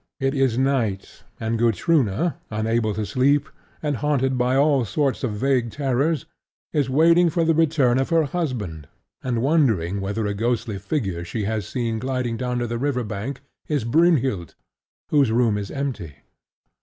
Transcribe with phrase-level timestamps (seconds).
[0.19, 3.47] It is night; and Gutrune, unable to sleep,
[3.83, 6.25] and haunted by all sorts of vague terrors,
[6.73, 8.87] is waiting for the return of her husband,
[9.21, 13.41] and wondering whether a ghostly figure she has seen gliding down to the river bank
[13.67, 14.55] is Brynhild,
[15.09, 16.15] whose room is empty.